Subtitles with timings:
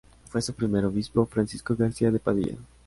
[0.29, 2.57] Fue su primer obispo Francisco García de Padilla.